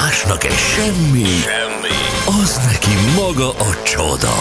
[0.00, 1.96] másnak egy semmi, semmi,
[2.42, 4.32] az neki maga a csoda.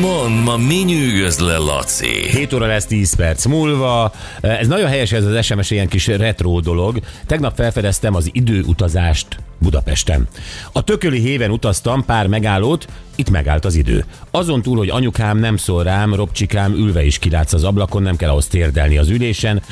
[0.00, 2.28] Mond, ma mi nyűgöz le, Laci?
[2.30, 4.12] 7 óra lesz 10 perc múlva.
[4.40, 6.98] Ez nagyon helyes ez az SMS ilyen kis retro dolog.
[7.26, 10.28] Tegnap felfedeztem az időutazást Budapesten.
[10.72, 14.04] A tököli héven utaztam pár megállót, itt megállt az idő.
[14.30, 18.30] Azon túl, hogy anyukám nem szól rám, Robcsikám ülve is kilátsz az ablakon, nem kell
[18.30, 19.62] ahhoz térdelni az ülésen.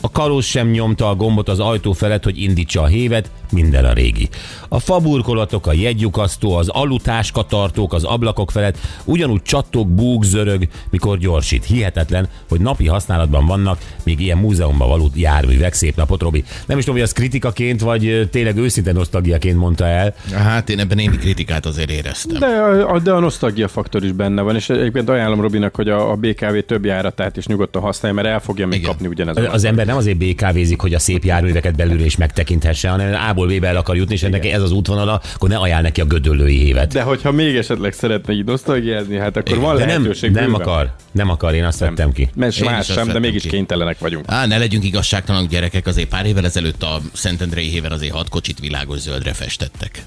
[0.00, 3.92] A kalóz sem nyomta a gombot az ajtó felett, hogy indítsa a hévet, minden a
[3.92, 4.28] régi.
[4.68, 11.18] A faburkolatok, a jegyukasztó, az alutáska tartók az ablakok felett ugyanúgy csattog, búg, zörög, mikor
[11.18, 11.64] gyorsít.
[11.64, 15.72] Hihetetlen, hogy napi használatban vannak még ilyen múzeumba való járművek.
[15.72, 16.44] Szép napot, Robi.
[16.66, 20.14] Nem is tudom, hogy az kritikaként, vagy tényleg őszinte nosztalgiaként mondta el.
[20.32, 22.38] Hát én ebben némi kritikát azért éreztem.
[22.38, 22.46] De
[22.82, 26.14] a, de a nosztalgia faktor is benne van, és egyébként ajánlom Robinak, hogy a, a
[26.14, 28.90] BKV több járatát is nyugodtan használja, mert el fogja még Igen.
[28.90, 29.36] kapni ugyanez.
[29.52, 33.66] Az ember nem azért BKV-zik, hogy a szép járműveket belülről is megtekinthesse, hanem A-ból B-be
[33.68, 36.92] el akar jutni, és ennek ez az útvonala, akkor ne ajánl neki a gödöllői évet.
[36.92, 40.30] De hogyha még esetleg szeretne így nosztalgiázni, hát akkor van De nem, lehetőség.
[40.30, 40.60] nem bőven.
[40.60, 42.28] akar, nem akar, én azt vettem ki.
[42.34, 43.48] Mert más sem, de mégis ki.
[43.48, 44.24] kénytelenek vagyunk.
[44.28, 48.58] Á, ne legyünk igazságtalanok gyerekek, azért pár évvel ezelőtt a Szentendrei héven azért hat kocsit
[48.60, 50.02] világos zöldre festettek.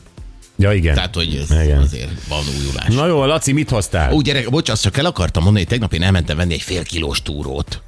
[0.57, 0.93] Ja, igen.
[0.95, 1.77] Tehát, hogy ez Igen.
[1.81, 2.95] azért van újulás.
[2.95, 4.13] Na jó, Laci, mit hoztál?
[4.13, 6.83] Ó, gyerek, bocs, azt csak el akartam mondani, hogy tegnap én elmentem venni egy fél
[6.83, 7.81] kilós túrót.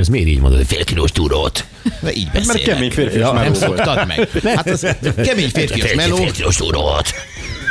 [0.00, 1.64] Ez miért így mondod, hogy fél kilós túrót?
[2.00, 2.74] De így Mert beszélek.
[2.74, 4.28] kemény férfi ja, meló Nem szoktad meg.
[4.56, 4.86] Hát az
[5.24, 6.16] kemény férfias meló.
[6.16, 7.08] Fél kilós túrót.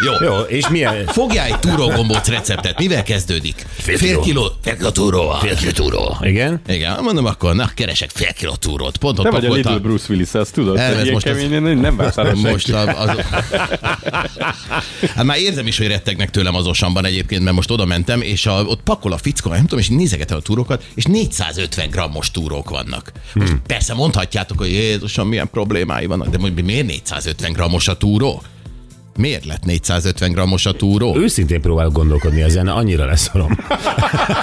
[0.05, 0.25] Jó.
[0.27, 1.05] Jó, és milyen?
[1.07, 2.79] Fogjál egy túrógombóc receptet.
[2.79, 3.65] Mivel kezdődik?
[3.77, 4.21] Fél kiló.
[4.21, 4.51] kiló.
[4.61, 5.31] Fél kiló túró.
[5.41, 6.17] Fél kiló túró.
[6.21, 6.61] Igen?
[6.67, 8.97] Igen, mondom akkor, na, keresek fél kiló túrót.
[8.97, 9.53] Pont ott Te vagy a.
[9.53, 10.77] Little Bruce Willis, azt tudod?
[10.77, 12.89] Elvesz hogy ilyen most az- keményen nem vársz arra Most senki.
[12.91, 13.17] a, az...
[15.15, 18.45] Hát már érzem is, hogy rettegnek tőlem az osamban egyébként, mert most oda mentem, és
[18.45, 22.69] a, ott pakol a fickó, nem tudom, és nézegetem a túrókat, és 450 grammos túrók
[22.69, 23.11] vannak.
[23.33, 23.61] Most Hmm.
[23.67, 28.41] persze mondhatjátok, hogy Jézusom, milyen problémái vannak, de mondjuk miért 450 grammos a túró?
[29.17, 31.15] Miért lett 450 grammos a túró?
[31.17, 33.57] Őszintén próbálok gondolkodni ezen, annyira leszorom.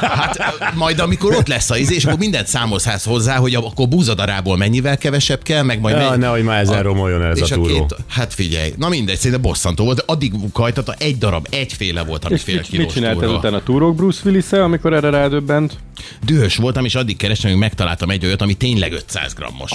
[0.00, 4.56] Hát majd amikor ott lesz a izé, és akkor mindent számolsz hozzá, hogy akkor búzadarából
[4.56, 7.54] mennyivel kevesebb kell, meg majd Ja, mennyi- nehogy már ezen a- romoljon ez és a
[7.54, 7.75] túró.
[7.75, 12.34] Két, hát figyelj, na mindegy, szerintem bosszantó volt, addig kajtata egy darab, egyféle volt, ami
[12.34, 13.37] És fél mit, mit kilós csináltad túró.
[13.37, 15.77] utána túrók Bruce willis amikor erre rádöbbent?
[16.25, 19.71] Dühös voltam, és addig kerestem, hogy megtaláltam egy olyat, ami tényleg 500 grammos.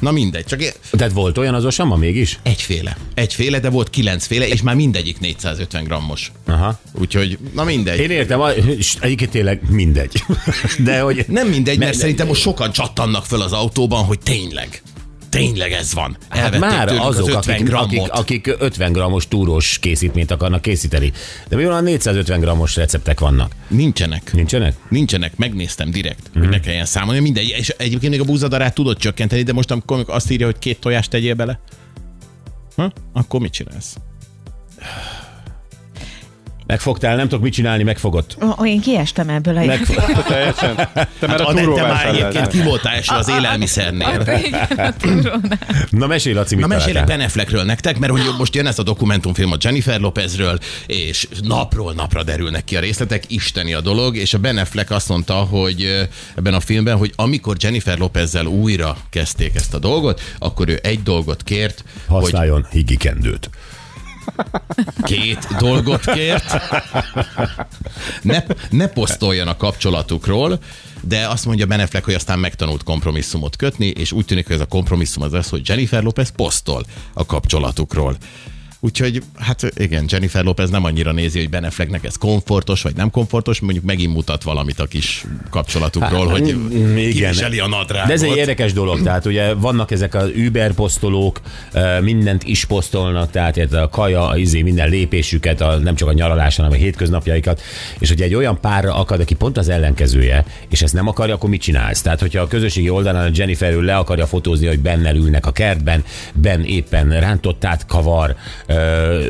[0.00, 0.60] Na mindegy, csak
[0.90, 2.38] Tehát volt olyan az osama mégis?
[2.42, 2.96] egyféle.
[3.14, 6.32] Egyféle, de volt kilencféle, és már mindegyik 450 grammos.
[6.46, 6.80] Aha.
[6.92, 7.98] Úgyhogy, na mindegy.
[8.00, 8.40] Én értem,
[8.78, 10.24] és egyébként tényleg mindegy.
[10.84, 11.24] De hogy...
[11.28, 14.82] Nem mindegy, mert Ne- szerintem most sokan csattannak föl az autóban, hogy tényleg.
[15.30, 16.16] Tényleg ez van.
[16.28, 18.08] Hát már azok, az 50 akik, grammot.
[18.08, 21.12] akik, akik 50 grammos túrós készítményt akarnak készíteni.
[21.48, 23.52] De mi van, a 450 grammos receptek vannak?
[23.68, 24.32] Nincsenek.
[24.32, 24.74] Nincsenek?
[24.88, 26.38] Nincsenek, megnéztem direkt, Mhm.
[26.38, 27.20] hogy ne kelljen számolni.
[27.20, 30.80] Mindegy, és egyébként még a búzadarát tudod csökkenteni, de most amikor azt írja, hogy két
[30.80, 31.60] tojást tegyél bele,
[32.76, 32.92] ha?
[33.12, 33.96] akkor mit csinálsz?
[36.70, 38.36] Megfogtál, nem tudok mit csinálni, megfogott.
[38.42, 40.24] Ó, én kiestem ebből a Megfogott.
[40.26, 40.74] Teljesen.
[41.18, 44.24] Te már Hát, a a te már egyébként ki voltál eső az élelmiszernél.
[45.90, 47.04] Na mesélj, Laci, mit Na mesélek?
[47.04, 51.92] Ben Affleckről nektek, mert hogy most jön ez a dokumentumfilm a Jennifer Lopezről, és napról
[51.92, 56.08] napra derülnek ki a részletek, isteni a dolog, és a Ben Affleck azt mondta, hogy
[56.36, 61.02] ebben a filmben, hogy amikor Jennifer Lopezzel újra kezdték ezt a dolgot, akkor ő egy
[61.02, 63.50] dolgot kért, hogy Használjon higikendőt.
[65.02, 66.56] Két dolgot kért.
[68.22, 70.58] Ne, ne posztoljon a kapcsolatukról,
[71.00, 74.60] de azt mondja Ben Affleck, hogy aztán megtanult kompromisszumot kötni, és úgy tűnik, hogy ez
[74.60, 78.16] a kompromisszum az az, hogy Jennifer Lopez posztol a kapcsolatukról.
[78.82, 83.10] Úgyhogy, hát igen, Jennifer Lopez nem annyira nézi, hogy Ben Afflecknek ez komfortos, vagy nem
[83.10, 86.56] komfortos, mondjuk megint mutat valamit a kis kapcsolatukról, Hát, hogy
[86.96, 87.34] igen.
[87.62, 88.06] a nadrágot.
[88.06, 91.40] De ez egy érdekes dolog, tehát ugye vannak ezek az Uber posztolók,
[92.00, 96.64] mindent is posztolnak, tehát a kaja, a izé, minden lépésüket, a, nem csak a nyaraláson,
[96.64, 97.62] hanem a hétköznapjaikat,
[97.98, 101.50] és hogyha egy olyan párra akad, aki pont az ellenkezője, és ezt nem akarja, akkor
[101.50, 102.02] mit csinálsz?
[102.02, 106.04] Tehát, hogyha a közösségi oldalán a Jennifer le akarja fotózni, hogy bennel ülnek a kertben,
[106.34, 108.36] Ben éppen rántottát kavar,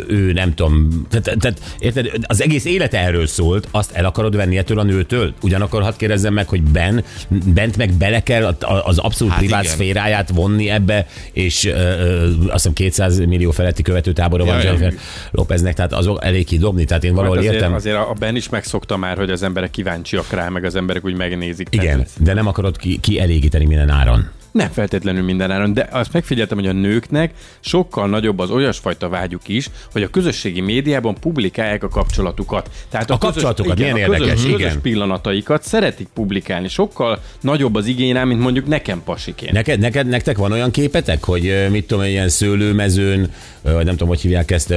[0.09, 4.57] ő nem tudom, tehát, tehát érted, az egész élete erről szólt, azt el akarod venni
[4.59, 5.33] ettől a nőtől?
[5.43, 9.75] Ugyanakkor hadd kérdezzem meg, hogy Ben, bent meg bele kell az abszolút Hát privát igen.
[9.75, 14.67] szféráját vonni ebbe, és ö, ö, azt hiszem 200 millió feletti követőtábora van Ja, ja.
[14.67, 14.95] Jennifer
[15.31, 17.75] Lopeznek, tehát azok elég kidobni, tehát én valahol azért, értem.
[17.75, 21.17] azért a Ben is megszokta már, hogy az emberek kíváncsiak rá, meg az emberek úgy
[21.17, 21.69] megnézik.
[21.71, 24.29] Igen, Tehát de nem akarod ki, kielégíteni minden áron.
[24.52, 29.70] Nem feltétlenül mindenáron, de azt megfigyeltem, hogy a nőknek sokkal nagyobb az olyasfajta vágyuk is,
[29.93, 32.70] hogy a közösségi médiában publikálják a kapcsolatukat.
[32.88, 34.81] Tehát A kapcsolatokat, igen, milyen a közös, érdekes, közös igen.
[34.81, 36.69] pillanataikat szeretik publikálni.
[36.69, 39.52] Sokkal nagyobb az igényem, mint mondjuk nekem pasiként.
[39.52, 43.31] Neked, neked, nektek van olyan képetek, hogy mit tudom, ilyen szőlőmezőn,
[43.62, 44.70] vagy nem tudom, hogy hívják ezt,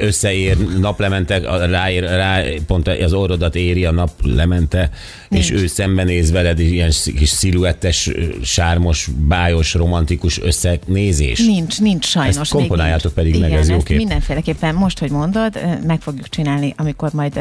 [0.00, 4.90] összeér naplemente, a- ráér, rá, pont az orrodat éri a naplemente,
[5.30, 8.10] és ő szembenéz veled, és ilyen kis sziluettes,
[8.42, 11.38] sármos, bájos, romantikus összenézés?
[11.46, 12.36] Nincs, nincs sajnos.
[12.36, 13.42] Ezt komponáljátok még pedig nincs.
[13.42, 13.96] meg, Igen, ez jó kép.
[13.96, 17.40] mindenféleképpen most, hogy mondod, meg fogjuk csinálni, amikor majd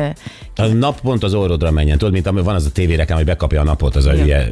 [0.56, 1.98] A nap pont az orrodra menjen.
[1.98, 4.24] Tudod, mint ami van az a tévéreklám, hogy bekapja a napot, az a Igen.
[4.24, 4.48] hülye,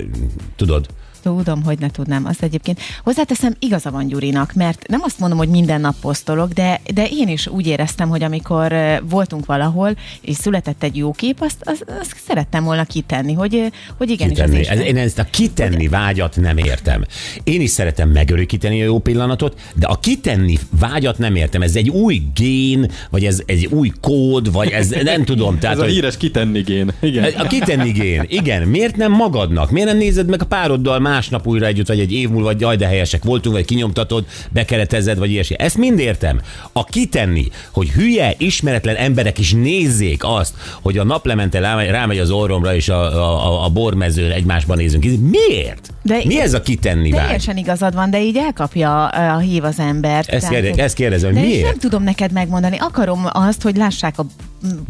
[0.56, 0.86] tudod?
[1.24, 2.26] Tudom, hogy ne tudnám.
[2.26, 6.82] Azt egyébként hozzáteszem, igaza van Gyurinak, mert nem azt mondom, hogy minden nap posztolok, de,
[6.94, 8.74] de én is úgy éreztem, hogy amikor
[9.10, 14.10] voltunk valahol, és született egy jó kép, azt, azt, azt szerettem volna kitenni, hogy, hogy
[14.10, 14.68] igenis Kitenni.
[14.68, 17.04] Ez, én ezt a kitenni vágyat nem értem.
[17.44, 21.62] Én is szeretem megörökíteni a jó pillanatot, de a kitenni vágyat nem értem.
[21.62, 25.60] Ez egy új gén, vagy ez egy új kód, vagy ez nem tudom.
[25.60, 26.92] Tehát, Ez a hogy- híres kitenni gén.
[27.02, 27.34] Igen.
[27.38, 28.26] a kitenni gén.
[28.28, 29.72] Igen, miért nem magadnak?
[29.72, 32.76] Miért nem nézed meg a pároddal másnap újra együtt, vagy egy év múlva, vagy jaj,
[32.76, 35.56] de helyesek voltunk, vagy kinyomtatod, bekeretezed, vagy ilyesmi.
[35.60, 36.42] Ezt mind értem.
[36.72, 42.76] A kitenni, hogy hülye, ismeretlen emberek is nézzék azt, hogy a naplemente rámegy, az orromra,
[42.76, 45.04] és a, a, a bormezőn egymásban nézünk.
[45.04, 45.94] Miért?
[46.02, 47.24] De- Mi ez a kitenni vágy?
[47.24, 50.30] Teljesen igazad van, de így elkapja a hív az embert.
[50.30, 51.80] Ezt, kérde, ezt kérdezem, de és nem miért?
[51.80, 52.78] tudom neked megmondani.
[52.80, 54.26] Akarom azt, hogy lássák a?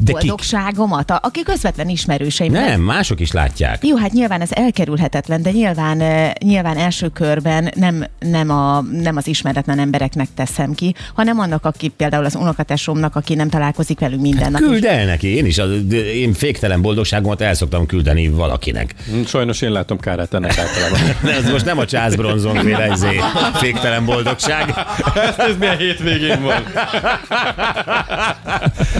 [0.03, 2.51] Boldogságomat, a- akik közvetlen ismerőseim.
[2.51, 3.85] Nem, mások is látják.
[3.85, 5.97] Jó, hát nyilván ez elkerülhetetlen, de nyilván,
[6.43, 11.87] nyilván első körben nem, nem, a, nem az ismeretlen embereknek teszem ki, hanem annak, aki
[11.87, 14.61] például az unokatesomnak, aki nem találkozik velünk minden nap.
[14.61, 18.95] Küld el neki, én is, az, én féktelen boldogságomat el szoktam küldeni valakinek.
[19.25, 20.99] Sajnos én látom kárát ennek általában.
[21.43, 23.19] Ez most nem a Charles Bronson féle izé,
[23.53, 24.73] féktelen boldogság.
[25.37, 26.63] Ez milyen hétvégén van.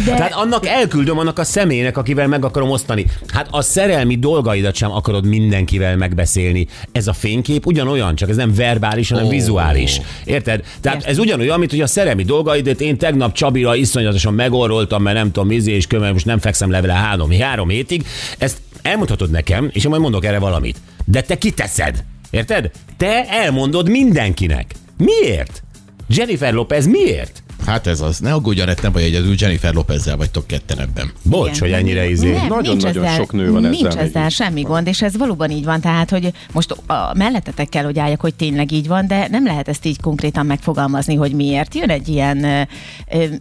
[0.05, 3.05] De, Tehát annak elküldöm annak a személynek, akivel meg akarom osztani.
[3.27, 6.67] Hát a szerelmi dolgaidat sem akarod mindenkivel megbeszélni.
[6.91, 9.29] Ez a fénykép ugyanolyan, csak ez nem verbális, hanem Ó.
[9.29, 10.01] vizuális.
[10.23, 10.63] Érted?
[10.81, 11.11] Tehát Értem.
[11.11, 15.51] ez ugyanolyan, mint hogy a szerelmi dolgaidat én tegnap Csabira iszonyatosan megorroltam, mert nem tudom,
[15.51, 18.05] izé és kömmel, most nem fekszem le vele három, három hétig.
[18.37, 20.77] Ezt elmondhatod nekem, és én majd mondok erre valamit.
[21.05, 22.03] De te kiteszed.
[22.29, 22.71] Érted?
[22.97, 24.71] Te elmondod mindenkinek.
[24.97, 25.63] Miért?
[26.07, 27.42] Jennifer Lopez miért?
[27.65, 28.19] Hát ez az.
[28.19, 31.11] Ne aggódj, Anett, nem vagy egyedül, Jennifer Lopezzel vagytok ketten ebben.
[31.23, 32.31] Bocs, hogy ennyire izé.
[32.31, 34.35] Nem, Nagyon-nagyon nincs ezzel, sok nő van Nincs ezzel ezzel mégis.
[34.35, 35.81] semmi gond, és ez valóban így van.
[35.81, 39.67] Tehát, hogy most a mellettetek kell, hogy álljak, hogy tényleg így van, de nem lehet
[39.67, 41.75] ezt így konkrétan megfogalmazni, hogy miért.
[41.75, 42.67] Jön egy ilyen,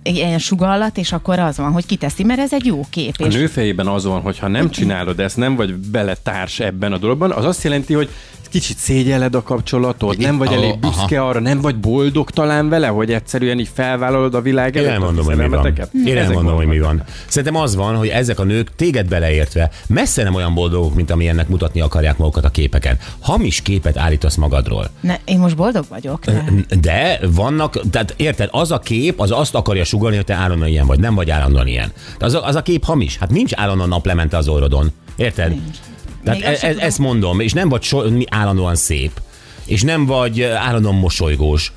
[0.03, 3.15] ilyen sugallat, és akkor az van, hogy kiteszi, mert ez egy jó kép.
[3.19, 6.93] A És nő fejében az van, hogy ha nem csinálod ezt, nem vagy beletárs ebben
[6.93, 8.09] a dologban, az azt jelenti, hogy
[8.53, 13.13] kicsit szégyeled a kapcsolatod, nem vagy elég büszke arra, nem vagy boldog talán vele, hogy
[13.13, 15.67] egyszerűen így felvállalod a világ Én előtt a elmondom, hogy mi van.
[16.07, 17.03] Én Ezek elmondom, hogy mi van.
[17.27, 21.49] Szerintem az van, hogy ezek a nők téged beleértve messze nem olyan boldogok, mint amilyennek
[21.49, 22.99] mutatni akarják magukat a képeken.
[23.21, 24.91] Hamis képet állítasz magadról.
[25.01, 26.25] ne, én most boldog vagyok.
[26.25, 26.45] De...
[26.81, 30.87] De vannak, tehát érted, az a kép, az azt akarja sugalni, hogy te állandóan ilyen
[30.87, 31.93] vagy, nem vagy állandóan ilyen.
[32.19, 33.19] De az a, az a kép hamis.
[33.19, 34.93] Hát nincs állandóan naplemente az orrodon.
[35.17, 35.49] Érted?
[35.49, 35.77] Nincs.
[36.25, 39.11] Tehát e, e, ezt mondom, és nem vagy so, mi állandóan szép,
[39.67, 41.73] és nem vagy eh, állandóan mosolygós.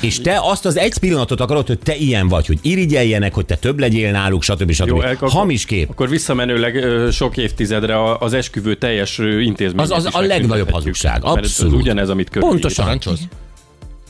[0.00, 3.54] És te azt az egy pillanatot akarod, hogy te ilyen vagy, hogy irigyeljenek, hogy te
[3.56, 4.70] több legyél náluk, stb.
[4.72, 4.86] stb.
[4.86, 5.90] Jó, el- Hamis kép.
[5.90, 9.80] Akkor visszamenőleg sok évtizedre a- az esküvő teljes intézmény.
[9.82, 11.74] Az- az a legnagyobb hazugság, abszolút.
[11.74, 12.50] Ez ugyanez, amit kötünk.
[12.52, 12.84] Pontosan.
[12.84, 13.20] Parancsolsz?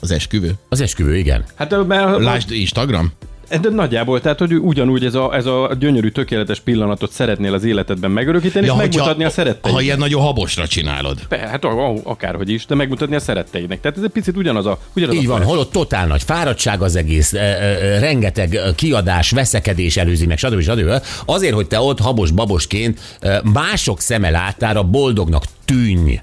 [0.01, 0.53] Az esküvő?
[0.69, 1.45] Az esküvő, igen.
[1.55, 3.13] Hát mert, Lásd Instagram?
[3.49, 8.11] De nagyjából, tehát hogy ugyanúgy ez a, ez a gyönyörű, tökéletes pillanatot szeretnél az életedben
[8.11, 9.73] megörökíteni, ja, és megmutatni hogyha- a szeretteidnek.
[9.73, 11.19] Ha ilyen nagyon habosra csinálod.
[11.29, 11.65] Be, hát
[12.05, 13.81] akárhogy is, de megmutatni a szeretteidnek.
[13.81, 16.97] Tehát ez egy picit ugyanaz a ugyanaz Így a van, holott totál nagy fáradtság az
[16.97, 20.61] egész, e, e, e, rengeteg e, kiadás, veszekedés előzi meg, stb.
[20.61, 21.03] stb.
[21.25, 26.19] Azért, hogy te ott habos-babosként e, mások szeme láttára boldognak tűnj.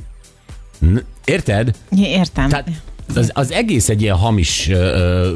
[0.80, 1.72] N- Érted?
[1.98, 2.50] Értem.
[2.50, 2.68] Tehát
[3.16, 5.30] az, az egész egy ilyen hamis ö,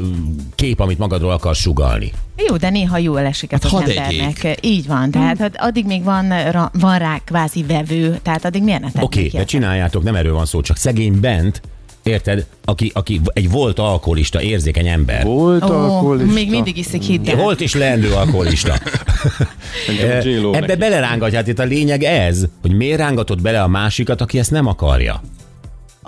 [0.54, 2.12] kép, amit magadról akar sugalni.
[2.48, 4.58] Jó, de néha jól esik ez Hát az embernek.
[4.60, 8.80] Így van, tehát hát addig még van, ra, van rá kvázi vevő, tehát addig miért
[8.80, 11.60] ne Oké, okay, de csináljátok, nem erről van szó, csak szegény bent,
[12.02, 15.24] érted, aki, aki egy volt alkoholista, érzékeny ember.
[15.24, 16.32] Volt Ó, alkoholista.
[16.32, 17.36] még mindig iszik hiddel.
[17.36, 18.74] Volt is leendő alkoholista.
[20.52, 21.34] Ebbe neki.
[21.34, 25.22] hát itt a lényeg ez, hogy miért rángatod bele a másikat, aki ezt nem akarja.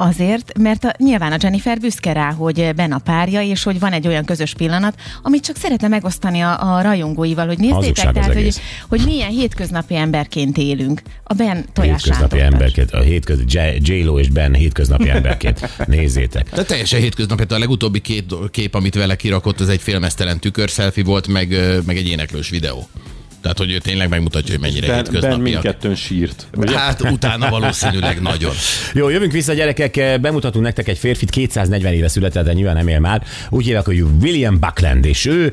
[0.03, 3.93] Azért, mert a, nyilván a Jennifer büszke rá, hogy Ben a párja, és hogy van
[3.93, 8.61] egy olyan közös pillanat, amit csak szeretne megosztani a, a rajongóival, hogy nézzétek, tehát, hogy,
[8.89, 11.03] hogy milyen hétköznapi emberként élünk.
[11.25, 15.69] A Ben tojás Hétköznapi emberként, a hétköz, J- J-Lo és Ben hétköznapi emberként.
[15.87, 16.51] Nézzétek.
[16.55, 21.03] De teljesen hétköznapi, hát a legutóbbi két kép, amit vele kirakott, az egy filmesztelen tükörszelfi
[21.03, 22.89] volt, meg, meg egy éneklős videó.
[23.43, 25.43] Tehát, hogy ő tényleg megmutatja, hogy mennyire Ben, ben hétköznapiak.
[25.43, 26.47] mindkettőn sírt.
[26.57, 26.79] Ugye?
[26.79, 28.53] Hát utána valószínűleg nagyon.
[28.95, 32.99] Jó, jövünk vissza gyerekek, bemutatunk nektek egy férfit, 240 éve született, de nyilván nem él
[33.01, 33.25] már.
[33.51, 35.53] Úgy hívják, hogy William Buckland, és ő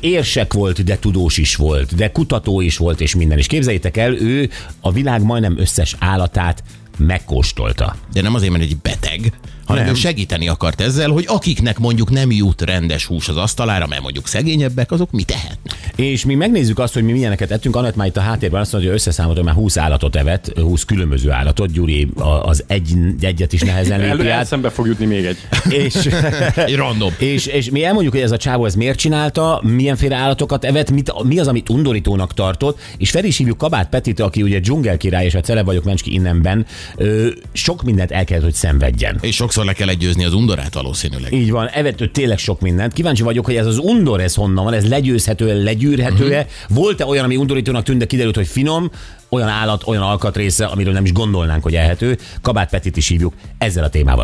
[0.00, 3.38] érsek volt, de tudós is volt, de kutató is volt, és minden.
[3.38, 6.62] És képzeljétek el, ő a világ majdnem összes állatát
[6.98, 7.96] megkóstolta.
[8.12, 9.32] De nem azért, mert egy beteg,
[9.64, 9.92] hanem Nem.
[9.94, 14.26] ő segíteni akart ezzel, hogy akiknek mondjuk nem jut rendes hús az asztalára, mert mondjuk
[14.28, 15.67] szegényebbek, azok mit tehetnek?
[15.98, 17.76] És mi megnézzük azt, hogy mi milyeneket ettünk.
[17.76, 20.84] Anett már itt a háttérben azt mondja, hogy összeszámolt, hogy már 20 állatot evett, 20
[20.84, 21.72] különböző állatot.
[21.72, 22.08] Gyuri
[22.42, 24.46] az egy, egyet is nehezen lépi át.
[24.46, 25.36] szembe fog jutni még egy.
[25.68, 25.94] És,
[26.54, 27.12] Egy random.
[27.18, 31.12] és, és mi elmondjuk, hogy ez a csávó ez miért csinálta, milyenféle állatokat evett, mit,
[31.22, 35.34] mi az, amit undorítónak tartott, és fel is hívjuk Kabát Petit, aki ugye dzsungelkirály, és
[35.34, 39.18] a celeb vagyok Mencski innenben, ö, sok mindent el kellett, hogy szenvedjen.
[39.20, 41.32] És sokszor le kell egyőzni az undorát valószínűleg.
[41.32, 42.92] Így van, evett ő tényleg sok mindent.
[42.92, 45.54] Kíváncsi vagyok, hogy ez az undor, ez honnan van, ez legyőzhető-e,
[45.88, 46.38] legyűrhető-e.
[46.38, 46.76] Uh-huh.
[46.76, 48.90] Volt-e olyan, ami undorítónak tűnt, de kiderült, hogy finom,
[49.28, 52.18] olyan állat, olyan alkatrésze, amiről nem is gondolnánk, hogy elhető.
[52.42, 54.16] Kabát Petit is hívjuk ezzel a témával.